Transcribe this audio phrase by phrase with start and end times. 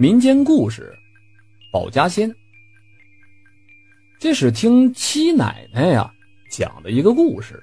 [0.00, 0.94] 民间故事
[1.72, 2.30] 《保家仙》。
[4.20, 6.08] 这是听七奶奶呀
[6.52, 7.60] 讲的一个故事。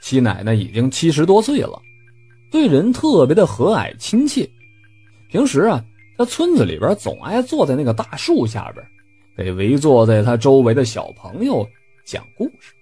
[0.00, 1.80] 七奶奶已经七十多岁了，
[2.50, 4.50] 对人特别的和蔼亲切。
[5.28, 5.84] 平时啊，
[6.18, 8.84] 她村子里边总爱坐在那个大树下边，
[9.36, 11.64] 给围坐在她周围的小朋友
[12.04, 12.74] 讲故事。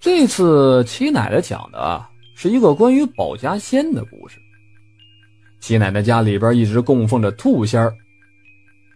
[0.00, 2.02] 这次七奶奶讲的，
[2.34, 4.38] 是一个关于保家仙的故事。
[5.60, 7.94] 七奶奶家里边一直供奉着兔仙儿，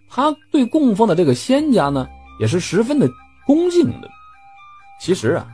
[0.09, 2.09] 她对供奉的这个仙家呢，
[2.41, 3.09] 也是十分的
[3.46, 4.09] 恭敬的。
[5.00, 5.46] 其实啊，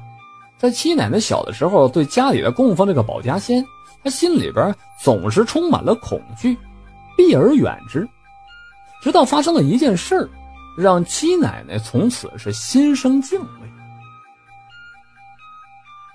[0.56, 3.64] 在七奶奶小的时候，对家里的供奉这个保家仙，
[4.04, 6.56] 她心里边总是充满了恐惧，
[7.16, 8.08] 避而远之。
[9.02, 10.28] 直到发生了一件事儿，
[10.76, 13.46] 让七奶奶从此是心生敬畏。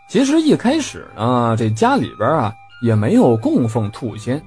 [0.08, 2.54] 其实一开始呢，这家里边啊
[2.84, 4.42] 也没有供奉兔仙，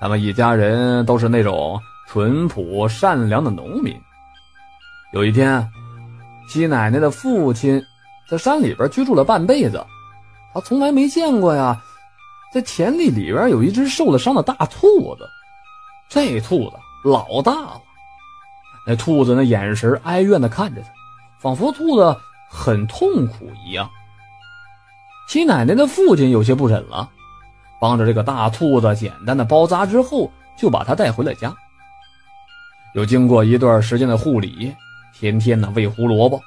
[0.00, 3.94] 他们一家人都是那种淳朴善良的农民。
[5.12, 5.66] 有一天，
[6.48, 7.82] 七奶奶的父亲
[8.28, 9.84] 在山里边居住了半辈子，
[10.54, 11.80] 他从来没见过呀，
[12.52, 15.26] 在田地里边有一只受了伤的大兔子。
[16.08, 17.80] 这兔子老大了，
[18.86, 20.88] 那兔子那眼神哀怨的看着他，
[21.38, 22.16] 仿佛兔子
[22.48, 23.90] 很痛苦一样。
[25.28, 27.10] 七奶奶的父亲有些不忍了，
[27.80, 31.54] 帮着这个大兔子简单的包扎之后，就把它带回了家。
[32.94, 34.74] 又经过一段时间的护理，
[35.14, 36.40] 天天的喂胡萝卜，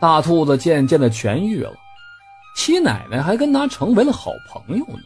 [0.00, 1.72] 大兔子渐渐的痊愈了。
[2.56, 5.00] 七奶奶还跟他成为了好朋友呢，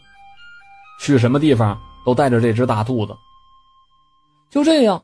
[1.01, 3.15] 去什么地方都带着这只大兔子。
[4.49, 5.03] 就这样，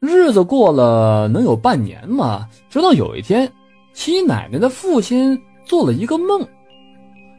[0.00, 2.48] 日子过了能有半年嘛。
[2.70, 3.52] 直到有一天，
[3.92, 6.46] 七奶奶的父亲做了一个梦。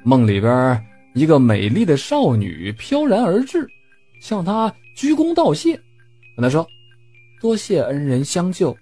[0.04, 0.86] 梦里边，
[1.18, 3.68] 一个美丽的少女飘然而至，
[4.22, 5.74] 向他鞠躬道谢，
[6.36, 6.68] 跟他说
[7.42, 8.78] ：“多谢恩人相救，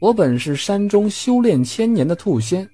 [0.00, 2.68] 我本是山中修炼千年的兔仙，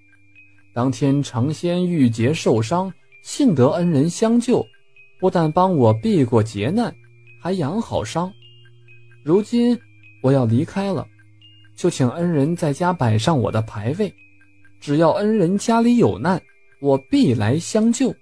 [0.75, 4.63] 当天成仙遇劫受伤，幸得恩人相救，
[5.19, 6.95] 不但帮我避过劫难，
[7.41, 8.31] 还养好伤。
[9.25, 9.79] 如今
[10.23, 11.07] 我要离开了，
[11.75, 14.13] 就请恩人在家摆上我的牌位，
[14.81, 16.39] 只要恩人家里有难。”
[16.81, 18.15] 我必来相救。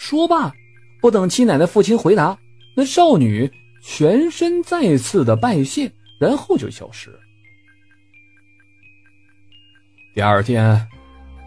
[0.00, 0.50] 说罢，
[0.98, 2.36] 不等七奶奶父亲回答，
[2.74, 3.48] 那少女
[3.82, 7.10] 全身再次的拜谢，然后就消失。
[10.14, 10.88] 第二天，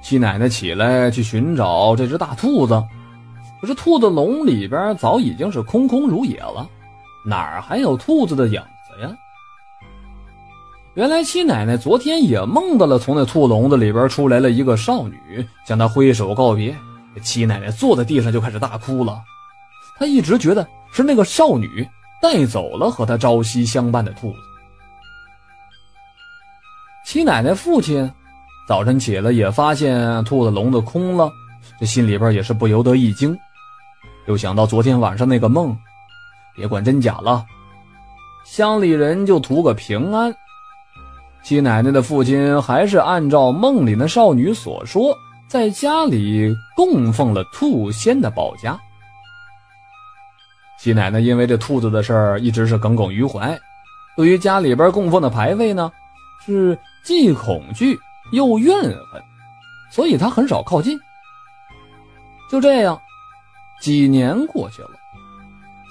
[0.03, 2.80] 七奶奶起来去寻找这只大兔子，
[3.59, 6.69] 可是兔子笼里边早已经是空空如也了，
[7.25, 9.12] 哪儿还有兔子的影子呀？
[10.94, 16.78] 原来七奶奶昨天也梦到了，从那兔笼子里边出来了一个少女，向她挥手告别。
[17.22, 19.22] 七奶奶坐在地上就开始大哭了。
[19.97, 21.88] 她一直觉得是那个少女
[22.22, 24.38] 带走了和她朝夕相伴的兔子。
[27.06, 28.09] 七奶奶父亲
[28.68, 31.31] 早晨起来也发现兔子笼子空了，
[31.79, 33.38] 这心里边也是不由得一惊，
[34.25, 35.78] 又想到昨天晚上那个梦，
[36.56, 37.45] 别管真假了，
[38.45, 40.34] 乡里人就图个平安。
[41.44, 45.13] 七奶奶的父亲还是按照梦里那少女所说，
[45.53, 48.75] 在家里供奉了兔仙的保家。
[50.80, 53.56] 七奶奶因为这兔子的事儿一直是耿耿于怀，
[54.18, 55.92] 对于家里边供奉的牌位呢，
[56.44, 56.75] 是
[57.06, 57.96] 既恐惧
[58.31, 59.22] 又怨恨，
[59.92, 61.00] 所以她很少靠近。
[62.50, 63.00] 就这样，
[63.80, 64.94] 几年过去了，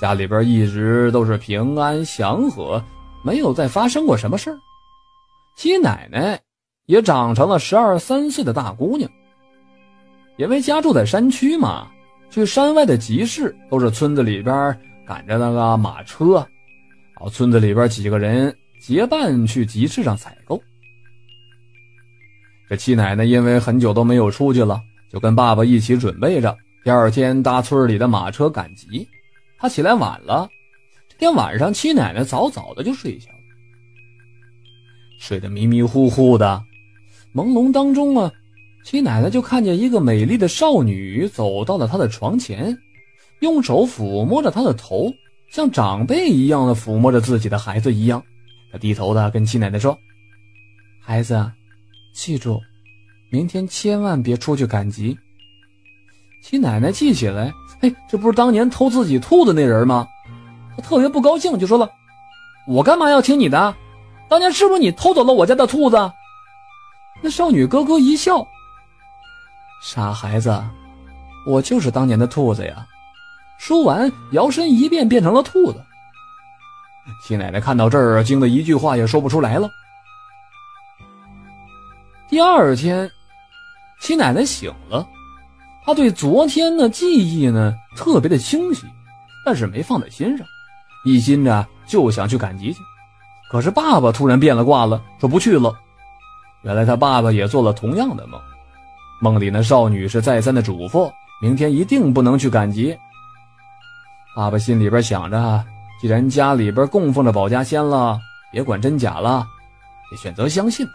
[0.00, 2.82] 家里边一直都是平安祥和，
[3.24, 4.58] 没有再发生过什么事儿。
[5.56, 6.36] 七奶奶
[6.86, 9.08] 也长成了十二三岁的大姑娘。
[10.36, 11.88] 因为家住在山区嘛，
[12.30, 16.36] 去山外的集市都是村子里边赶着那个马车，
[17.14, 20.60] 然后村子里边几个人结伴去集市上采购。
[22.68, 29.06] 这七奶奶因为很久都没有出去了，就跟爸爸一起准备着第二天搭村里的马车赶集。
[29.58, 30.48] 她起来晚了，
[31.08, 33.36] 这天晚上七奶奶早早的就睡下了。
[35.20, 36.64] 睡得迷迷糊糊的，
[37.34, 38.32] 朦胧当中啊，
[38.84, 42.76] 七奶奶就看见一个美丽的少女走到了她的床前，
[43.40, 45.12] 用手抚摸着她的头，
[45.50, 48.22] 像长辈一样的抚摸着自己的孩子一样。
[48.72, 49.96] 她低头的跟七奶奶说
[51.00, 51.50] ：“孩子，
[52.12, 52.60] 记住，
[53.30, 55.16] 明天千万别出去赶集。”
[56.42, 57.52] 七奶奶记起来，
[57.82, 60.08] 哎，这不是当年偷自己兔子那人吗？
[60.76, 61.88] 她特别不高兴，就说了
[62.66, 63.74] ：“我干嘛要听你的？”
[64.28, 65.96] 当年是不是你偷走了我家的兔子？
[67.22, 68.44] 那少女咯咯一笑。
[69.84, 70.62] 傻孩子，
[71.44, 72.86] 我就是当年的兔子呀！
[73.58, 75.84] 说完，摇身一变变成了兔子，
[77.24, 79.68] 七奶奶看到这儿，惊得一句话也说不出来了。
[82.28, 83.10] 第二天，
[84.00, 85.04] 七奶奶醒了，
[85.84, 88.86] 她对昨天的记忆呢特别的清晰，
[89.44, 90.46] 但是没放在心上，
[91.04, 92.78] 一心着就想去赶集去。
[93.50, 95.74] 可是爸爸突然变了卦了，说不去了。
[96.62, 98.40] 原来他爸爸也做了同样的梦，
[99.22, 101.08] 梦里那少女是再三的嘱咐，
[101.40, 102.98] 明天一定不能去赶集。
[104.34, 105.64] 爸爸心里边想着，
[106.00, 108.18] 既然家里边供奉着保家仙了，
[108.50, 109.46] 别管真假了，
[110.10, 110.94] 也选择相信吧。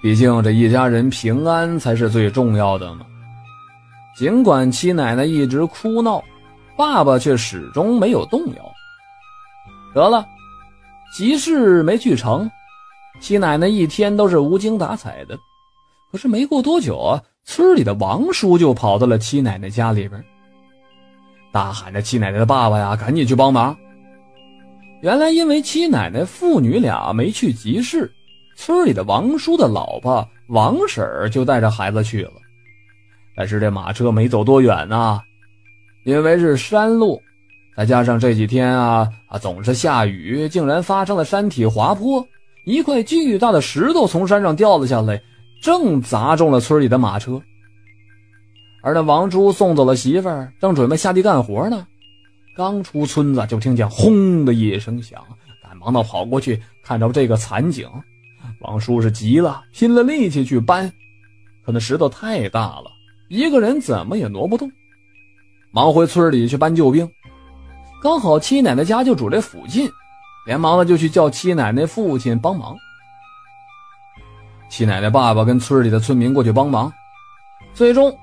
[0.00, 3.04] 毕竟这一家人平安才是最重要的嘛。
[4.16, 6.24] 尽管七奶奶一直哭闹，
[6.74, 8.62] 爸爸却始终没有动摇。
[9.94, 10.26] 得了，
[11.14, 12.50] 集市没去成，
[13.20, 15.38] 七奶奶一天都是无精打采的。
[16.10, 20.22] 可是没过多久啊，村里的王叔就跑到了七奶奶家里边。
[21.52, 23.76] 大喊着：“七奶奶的爸爸呀，赶紧去帮忙！”
[25.02, 28.10] 原来，因为七奶奶父女俩没去集市，
[28.56, 32.32] 村里的王叔的老婆王婶儿就带着孩子去了。
[33.36, 35.20] 但是这马车没走多远呢，
[36.04, 37.20] 因为是山路，
[37.76, 42.24] 再加上这几天啊啊总是下雨，竟然发生了山体滑坡，
[42.64, 45.20] 一块巨大的石头从山上掉了下来，
[45.62, 47.40] 正砸中了村里的马车。
[48.82, 51.86] 而那王叔送走了媳妇儿，正准备下地干活呢，
[52.56, 55.22] 刚出村子就听见轰的一声响，
[55.62, 57.86] 赶忙的跑过去，看着这个惨景，
[58.60, 60.90] 王叔是急了，拼了力气去搬，
[61.62, 62.90] 可那石头太大了，
[63.28, 64.70] 一个人怎么也挪不动，
[65.72, 67.06] 忙回村里去搬救兵，
[68.02, 69.86] 刚好七奶奶家就住在附近，
[70.46, 72.74] 连忙的就去叫七奶奶父亲帮忙。
[74.70, 76.90] 七奶奶爸爸跟村里的村民过去帮忙，
[77.74, 78.16] 最终。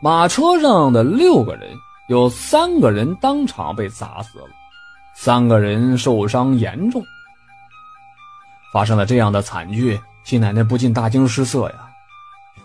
[0.00, 1.76] 马车上的六个人，
[2.08, 4.46] 有三个人当场被砸死了，
[5.14, 7.04] 三个人受伤严重。
[8.72, 11.88] 发生了这样的惨剧，七奶奶不禁大惊失色呀，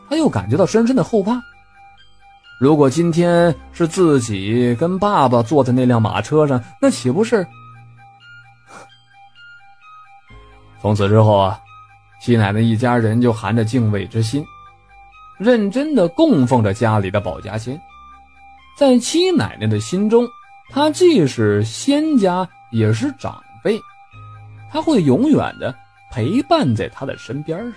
[0.09, 1.39] 她又感觉到深深的后怕。
[2.59, 7.45] 如果今天是自己跟爸爸坐在那辆马车上，那岂不是？
[10.81, 11.59] 从此之后啊，
[12.27, 14.45] 七奶奶一家人就含着敬畏之心。
[15.37, 17.79] 认真的供奉着家里的保家仙，
[18.77, 20.27] 在七奶奶的心中，
[20.69, 23.79] 她既是仙家，也是长辈，
[24.69, 25.73] 她会永远的
[26.11, 27.75] 陪伴在她的身边上。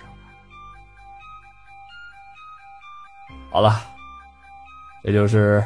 [3.49, 3.81] 好了，
[5.01, 5.65] 这就是